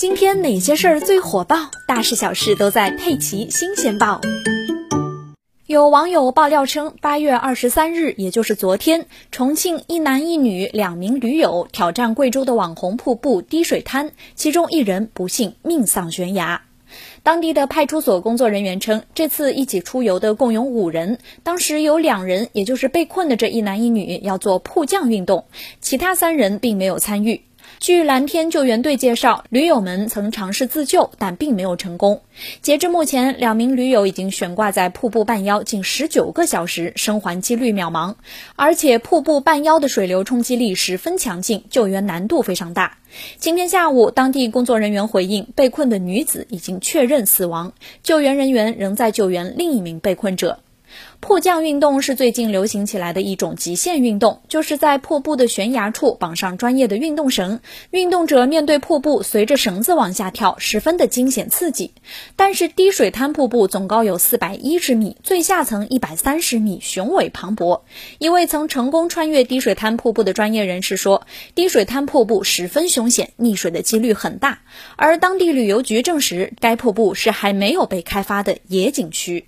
[0.00, 1.70] 今天哪些事儿最火爆？
[1.86, 4.18] 大事小事都在《佩奇新鲜报》。
[5.66, 16.62] 有网友爆料称，八月二十三日，也就是昨天，重庆一男一女两名驴友挑战贵州的网红瀑布滴水滩，其中一人不幸命丧悬崖。
[17.22, 25.44] 当地的派出所工作人员称，这次一起出游的共有五人，当时有两人，也就是被困的这一男一女，要做迫降运动，
[25.82, 27.42] 其他三人并没有参与。
[27.80, 32.20] 据蓝天救援队介绍，驴友们曾尝试自救，但并没有成功。
[32.60, 38.16] 截至目前，两名驴友已经悬挂在瀑布半腰近十九个小时，生还几率渺茫。
[38.54, 42.98] 而且，瀑布半腰的水流冲击力十分强劲，救援难度非常大。
[43.38, 50.58] 今天下午，当地工作人员回应，被困的女子已经确认死亡，救援人员仍在救援另一名被困者。
[51.20, 61.92] 迫降运动是最近流行起来的一种极限运动，就是在瀑布的悬崖处绑上专业的运动绳，运动者面对瀑布，随着绳子往下跳，十分的惊险刺激。
[62.36, 67.82] 但是滴水滩瀑布总高有四百一十米，最下层一百三十米，雄伟磅礴。
[68.18, 74.60] 一位曾成功穿越滴水滩瀑布的专业人士说：“滴水滩瀑布十分凶险，溺水的几率很大。”
[74.96, 79.46] 而当地旅游局证实，该瀑布是还没有被开发的野景区。